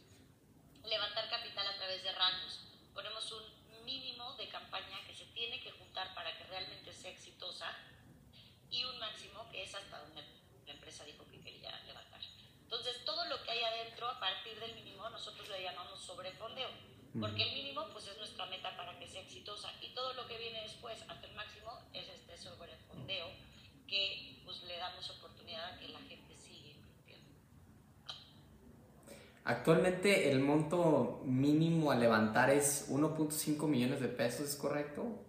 [0.85, 2.61] levantar capital a través de rangos.
[2.93, 7.73] Ponemos un mínimo de campaña que se tiene que juntar para que realmente sea exitosa
[8.69, 8.99] y un
[9.77, 10.23] es hasta donde
[10.65, 12.21] la empresa dijo que quería levantar.
[12.63, 16.69] Entonces, todo lo que hay adentro, a partir del mínimo, nosotros le llamamos sobrefondeo,
[17.19, 20.37] porque el mínimo pues es nuestra meta para que sea exitosa y todo lo que
[20.37, 23.27] viene después, hasta el máximo, es este sobrefondeo
[23.87, 27.33] que pues, le damos oportunidad a que la gente siga invirtiendo.
[29.45, 35.23] Actualmente el monto mínimo a levantar es 1.5 millones de pesos, ¿es correcto?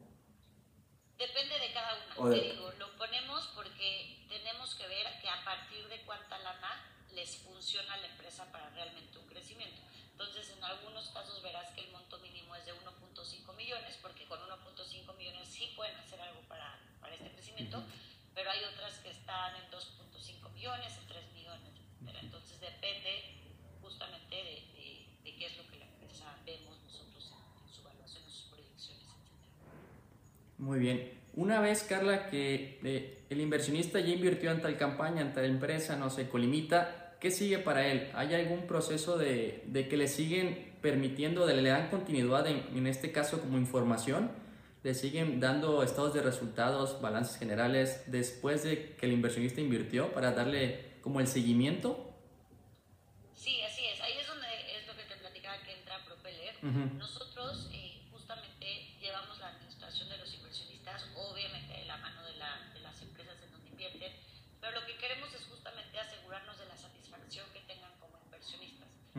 [1.16, 2.34] Depende de cada una.
[2.34, 7.42] Te digo, lo ponemos porque tenemos que ver que a partir de cuánta lana les
[7.68, 9.76] funciona a la empresa para realmente un crecimiento.
[10.12, 14.40] Entonces, en algunos casos verás que el monto mínimo es de 1.5 millones, porque con
[14.40, 17.84] 1.5 millones sí pueden hacer algo para, para este crecimiento,
[18.34, 21.72] pero hay otras que están en 2.5 millones, en 3 millones,
[22.22, 23.36] Entonces, depende
[23.82, 28.30] justamente de, de, qué es lo que la empresa vemos nosotros en, su evaluación, en
[28.30, 29.52] sus proyecciones, etc.
[30.56, 31.20] Muy bien.
[31.34, 35.96] Una vez, Carla, que eh, el inversionista ya invirtió en tal campaña, en tal empresa,
[35.96, 38.10] no sé, Colimita, ¿qué sigue para él?
[38.14, 42.86] ¿Hay algún proceso de, de que le siguen permitiendo, de, le dan continuidad en, en,
[42.86, 44.30] este caso como información?
[44.82, 50.32] ¿Le siguen dando estados de resultados, balances generales después de que el inversionista invirtió para
[50.32, 52.14] darle como el seguimiento?
[53.34, 54.00] Sí, así es.
[54.00, 54.46] Ahí es donde
[54.78, 56.54] es lo que te platicaba que entra Propeller.
[56.94, 57.28] Nosotros
[64.60, 68.18] pero lo que queremos es justamente asegurarnos de la satisfacción que tengan como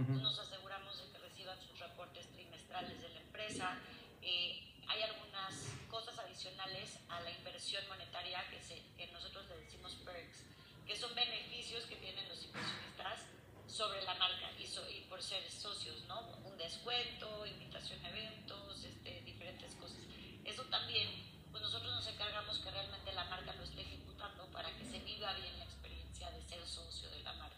[0.08, 3.78] Nos aseguramos de que reciban sus reportes trimestrales de la empresa.
[4.22, 5.54] Eh, hay algunas
[5.90, 10.46] cosas adicionales a la inversión monetaria que, se, que nosotros le decimos perks,
[10.88, 13.26] que son beneficios que tienen los inversionistas
[13.68, 16.22] sobre la marca y por ser socios, ¿no?
[16.46, 19.98] Un descuento, invitación a eventos, este, diferentes cosas.
[20.46, 21.10] Eso también
[21.52, 25.34] pues nosotros nos encargamos que realmente la marca lo esté ejecutando para que se viva
[25.34, 27.56] bien la experiencia de ser socio de la marca.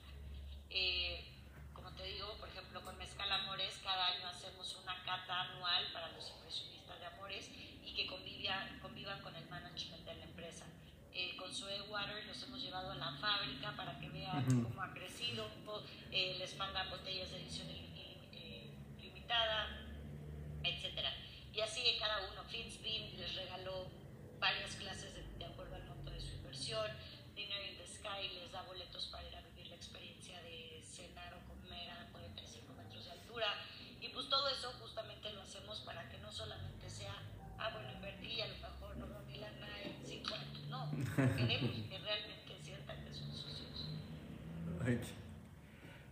[0.70, 1.26] Eh,
[1.74, 6.10] como te digo, por ejemplo, con Mezcal Amores, cada año hacemos una cata anual para
[6.12, 7.50] los impresionistas de Amores
[7.84, 10.66] y que convivan, convivan con el management de la empresa.
[11.14, 13.76] Eh, con Sue Water los hemos llevado a la fábrica
[14.32, 15.48] que vean cómo ha crecido,
[16.12, 17.68] eh, les mandan botellas de edición
[19.00, 19.68] limitada,
[20.64, 21.14] etcétera.
[21.54, 22.44] Y así de cada uno.
[22.52, 23.88] Fitzbean les regaló
[24.40, 26.86] varias clases de, acuerdo al monto de su inversión.
[27.36, 31.34] Dinner in the Sky les da boletos para ir a vivir la experiencia de cenar
[31.34, 33.48] o comer a 45 metros de altura.
[34.02, 37.16] Y pues todo eso justamente lo hacemos para que no solamente sea,
[37.60, 40.60] ah, bueno, invertí y a lo mejor no doy la nada en 5 años.
[40.68, 40.90] No,
[41.38, 43.88] queremos que realmente sientan que son socios.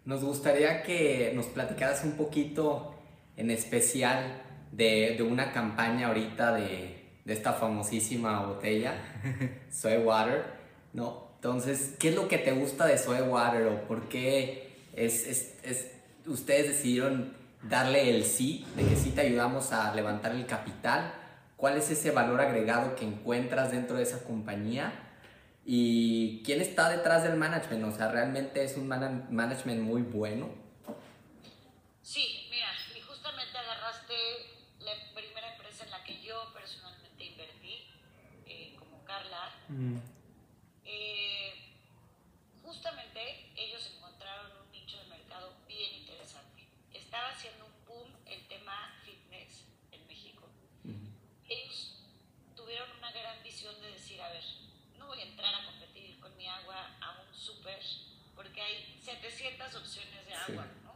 [0.06, 2.96] Nos gustaría que nos platicaras un poquito
[3.38, 8.96] en especial de, de una campaña ahorita de, de, esta famosísima botella,
[9.72, 10.46] Soy Water,
[10.94, 11.30] ¿no?
[11.36, 15.56] Entonces, ¿qué es lo que te gusta de Soy Water o por qué es, es,
[15.64, 15.92] es,
[16.28, 21.14] ustedes decidieron darle el sí, de que sí te ayudamos a levantar el capital?
[21.56, 25.09] ¿Cuál es ese valor agregado que encuentras dentro de esa compañía?
[25.72, 27.84] ¿Y quién está detrás del management?
[27.84, 30.50] O sea, ¿realmente es un management muy bueno?
[32.02, 34.16] Sí, mira, y justamente agarraste
[39.10, 39.52] Carla,
[40.86, 41.54] eh,
[42.62, 46.68] justamente ellos encontraron un nicho de mercado bien interesante.
[46.94, 50.48] Estaba haciendo un boom el tema fitness en México.
[51.48, 52.04] Ellos
[52.56, 54.44] tuvieron una gran visión de decir, a ver,
[55.00, 57.80] no voy a entrar a competir con mi agua a un súper
[58.36, 60.94] porque hay 700 opciones de agua, ¿no?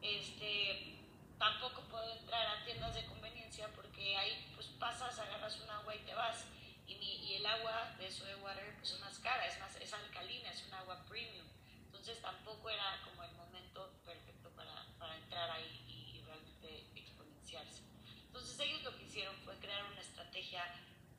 [0.00, 0.96] Este,
[1.38, 4.54] tampoco puedo entrar a tiendas de conveniencia porque ahí
[5.16, 6.44] pasas, agarras un agua y te vas
[6.86, 10.62] y, el agua de soy water pues, es más cara, es, más, es alcalina, es
[10.64, 11.46] un agua premium.
[11.84, 17.82] Entonces tampoco era como el momento perfecto para, para entrar ahí y, realmente exponenciarse.
[18.26, 20.64] Entonces ellos lo que hicieron fue crear una estrategia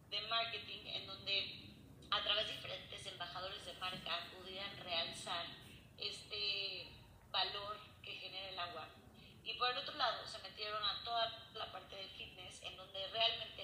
[0.09, 1.69] de marketing en donde
[2.09, 5.45] a través de diferentes embajadores de marca pudieran realzar
[5.97, 6.87] este
[7.31, 8.87] valor que genera el agua.
[9.43, 13.07] Y por el otro lado se metieron a toda la parte del fitness en donde
[13.07, 13.56] realmente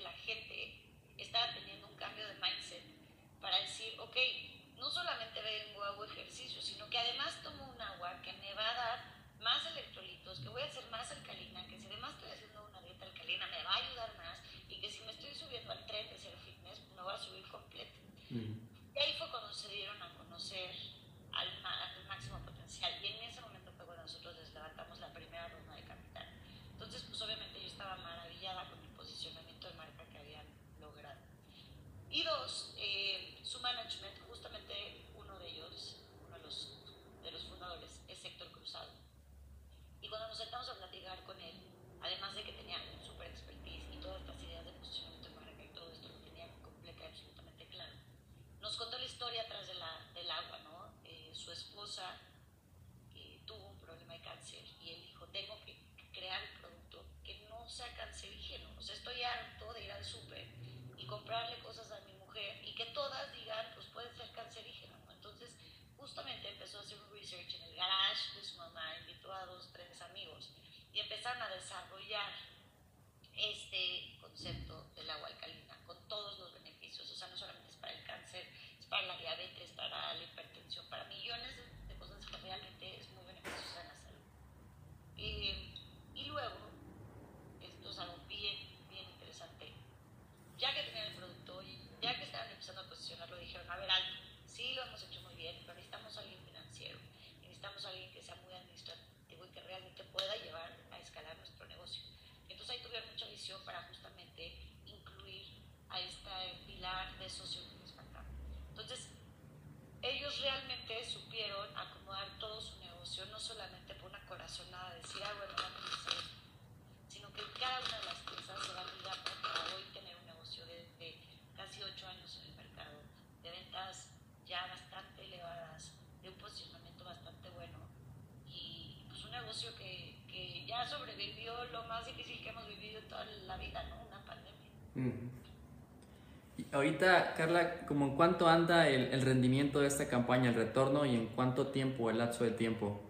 [136.73, 141.15] Ahorita, Carla, ¿como en cuánto anda el, el rendimiento de esta campaña, el retorno y
[141.15, 143.02] en cuánto tiempo, el lapso de tiempo?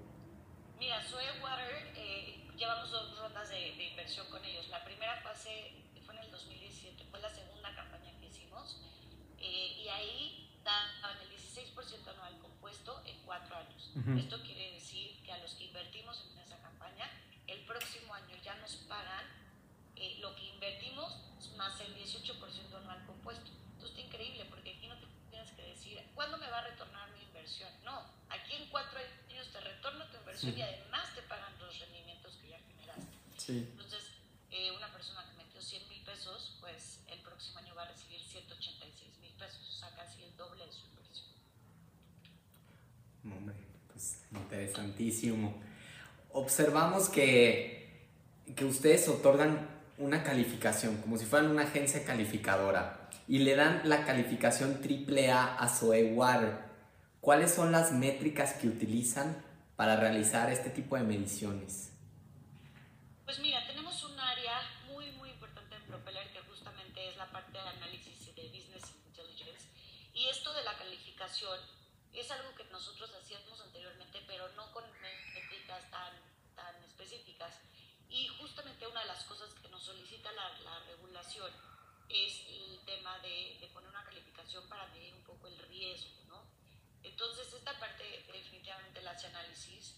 [33.46, 33.68] Sí.
[33.72, 34.04] Entonces,
[34.52, 38.22] eh, una persona que metió 100 mil pesos, pues el próximo año va a recibir
[38.22, 41.28] 186 mil pesos, o sea, casi el doble de su inversión.
[43.26, 43.56] Hombre,
[43.92, 45.62] pues interesantísimo.
[46.32, 48.08] Observamos que,
[48.56, 49.68] que ustedes otorgan
[49.98, 55.68] una calificación, como si fueran una agencia calificadora, y le dan la calificación AAA a
[55.68, 56.60] Zoe Water.
[57.20, 59.36] ¿Cuáles son las métricas que utilizan
[59.76, 61.93] para realizar este tipo de mediciones?
[63.34, 67.54] Pues mira, tenemos un área muy, muy importante en Propeller que justamente es la parte
[67.54, 69.66] de análisis de Business Intelligence.
[70.14, 71.60] Y esto de la calificación
[72.14, 76.14] es algo que nosotros hacíamos anteriormente, pero no con métricas tan,
[76.56, 77.60] tan específicas.
[78.08, 81.52] Y justamente una de las cosas que nos solicita la, la regulación
[82.10, 86.46] es el tema de, de, poner una calificación para medir un poco el riesgo, ¿no?
[87.02, 89.96] Entonces, esta parte definitivamente la hace análisis,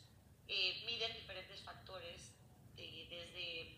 [0.48, 2.35] eh, miden diferentes factores
[3.10, 3.78] desde,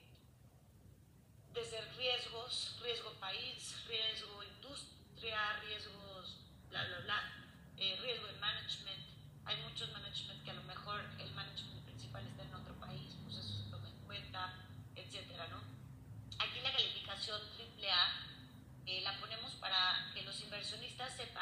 [1.53, 7.33] desde, riesgos, riesgo país, riesgo industria, riesgos, bla, bla, bla,
[7.77, 9.05] eh, riesgo en management.
[9.45, 13.37] Hay muchos management que a lo mejor el management principal está en otro país, pues
[13.37, 14.53] eso se toma en cuenta,
[14.95, 15.61] etcétera, ¿no?
[16.39, 18.27] Aquí la calificación AAA
[18.85, 21.36] eh, la ponemos para que los inversionistas sepan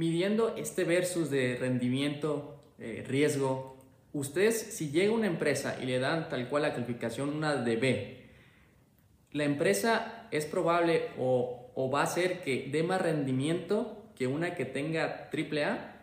[0.00, 3.76] Midiendo este versus de rendimiento, eh, riesgo,
[4.14, 8.30] ustedes si llega una empresa y le dan tal cual la calificación una de B,
[9.32, 14.54] la empresa es probable o, o va a ser que dé más rendimiento que una
[14.54, 16.00] que tenga triple A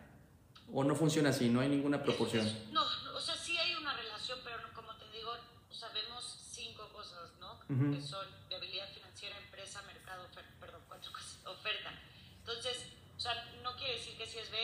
[0.72, 2.46] o no funciona así, no hay ninguna proporción.
[2.70, 2.82] No,
[3.16, 5.32] o sea, sí hay una relación, pero como te digo,
[5.70, 7.54] sabemos cinco cosas, ¿no?
[7.68, 7.96] Uh -huh.
[7.96, 8.37] Que son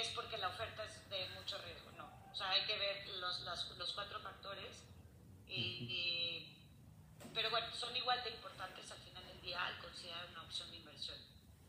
[0.01, 2.09] es porque la oferta es de mucho riesgo, no.
[2.33, 4.85] O sea, hay que ver los, las, los cuatro factores.
[5.47, 6.57] Y, y,
[7.33, 10.79] pero bueno, son igual de importantes al final del día al considerar una opción de
[10.79, 11.19] inversión.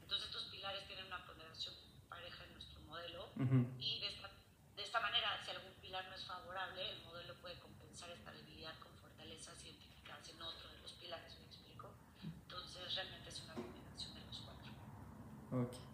[0.01, 1.73] Entonces, estos pilares tienen una ponderación
[2.09, 3.81] pareja en nuestro modelo uh -huh.
[3.81, 4.29] y de esta,
[4.75, 8.77] de esta manera, si algún pilar no es favorable, el modelo puede compensar esta debilidad
[8.79, 11.93] con fortalezas identificadas en otro de los pilares, ¿me explico?
[12.23, 14.71] Entonces, realmente es una combinación de los cuatro.
[15.51, 15.84] Okay.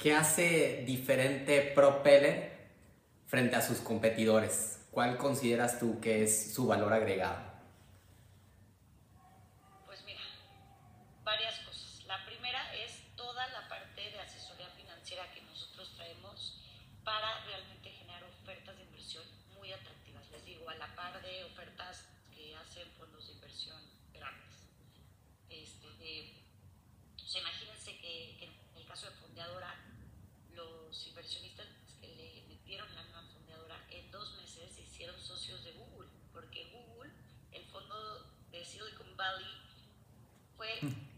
[0.00, 2.52] ¿Qué hace diferente Propeller
[3.26, 4.80] frente a sus competidores?
[4.90, 7.36] ¿Cuál consideras tú que es su valor agregado?
[40.70, 41.09] Wait.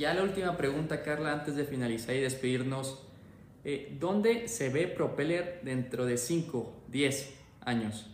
[0.00, 3.02] ya la última pregunta, Carla, antes de finalizar y despedirnos.
[3.64, 8.06] Eh, ¿Dónde se ve Propeller dentro de 5, 10 años?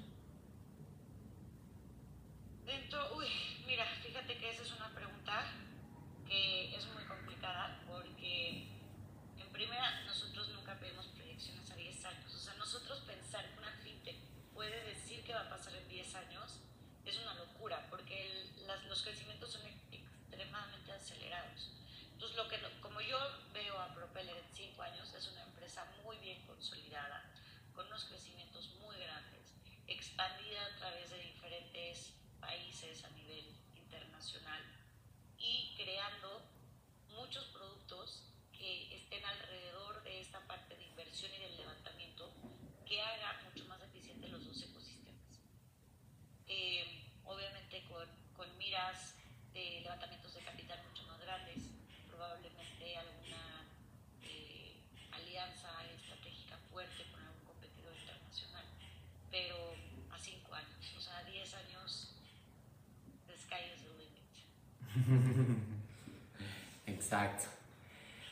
[66.86, 67.44] Exacto.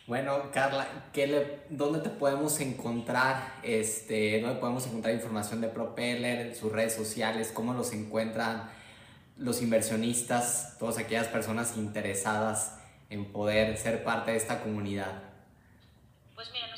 [0.07, 3.55] Bueno, Carla, ¿qué le, ¿dónde te podemos encontrar?
[3.62, 7.51] Este, ¿Dónde podemos encontrar información de Propeller, sus redes sociales?
[7.55, 8.69] ¿Cómo los encuentran
[9.39, 15.23] los inversionistas, todas aquellas personas interesadas en poder ser parte de esta comunidad?
[16.35, 16.74] Pues mira,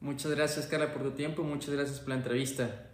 [0.00, 1.42] Muchas gracias, Carla, por tu tiempo.
[1.42, 2.89] Muchas gracias por la entrevista.